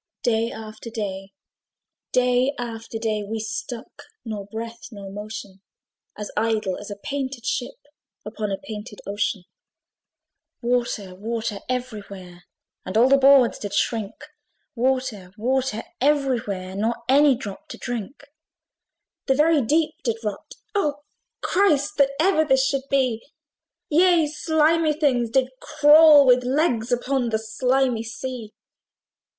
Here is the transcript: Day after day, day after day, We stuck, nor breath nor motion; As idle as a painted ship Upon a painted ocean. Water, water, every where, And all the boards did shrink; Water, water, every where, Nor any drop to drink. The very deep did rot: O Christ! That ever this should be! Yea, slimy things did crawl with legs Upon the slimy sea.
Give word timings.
Day 0.23 0.51
after 0.51 0.89
day, 0.89 1.31
day 2.11 2.55
after 2.57 2.97
day, 2.97 3.21
We 3.21 3.39
stuck, 3.39 4.01
nor 4.25 4.47
breath 4.47 4.87
nor 4.91 5.11
motion; 5.11 5.61
As 6.17 6.31
idle 6.35 6.75
as 6.79 6.89
a 6.89 6.95
painted 6.95 7.45
ship 7.45 7.77
Upon 8.25 8.51
a 8.51 8.57
painted 8.57 8.99
ocean. 9.05 9.43
Water, 10.59 11.13
water, 11.13 11.59
every 11.69 12.01
where, 12.07 12.45
And 12.83 12.97
all 12.97 13.09
the 13.09 13.19
boards 13.19 13.59
did 13.59 13.75
shrink; 13.75 14.13
Water, 14.73 15.33
water, 15.37 15.83
every 16.01 16.39
where, 16.39 16.75
Nor 16.75 16.95
any 17.07 17.35
drop 17.35 17.67
to 17.67 17.77
drink. 17.77 18.25
The 19.27 19.35
very 19.35 19.61
deep 19.63 19.93
did 20.03 20.17
rot: 20.23 20.55
O 20.73 21.03
Christ! 21.41 21.97
That 21.97 22.09
ever 22.19 22.43
this 22.43 22.65
should 22.65 22.89
be! 22.89 23.23
Yea, 23.87 24.25
slimy 24.25 24.93
things 24.93 25.29
did 25.29 25.49
crawl 25.59 26.25
with 26.25 26.43
legs 26.43 26.91
Upon 26.91 27.29
the 27.29 27.37
slimy 27.37 28.01
sea. 28.01 28.51